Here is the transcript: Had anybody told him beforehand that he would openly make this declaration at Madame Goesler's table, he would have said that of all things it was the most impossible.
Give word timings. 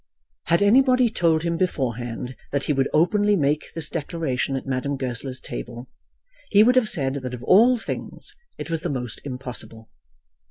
Had 0.45 0.63
anybody 0.63 1.09
told 1.11 1.43
him 1.43 1.57
beforehand 1.57 2.35
that 2.51 2.63
he 2.63 2.73
would 2.73 2.89
openly 2.91 3.35
make 3.35 3.71
this 3.75 3.87
declaration 3.87 4.55
at 4.55 4.65
Madame 4.65 4.97
Goesler's 4.97 5.39
table, 5.39 5.91
he 6.49 6.63
would 6.63 6.75
have 6.75 6.89
said 6.89 7.13
that 7.21 7.35
of 7.35 7.43
all 7.43 7.77
things 7.77 8.35
it 8.57 8.71
was 8.71 8.81
the 8.81 8.89
most 8.89 9.21
impossible. 9.23 9.91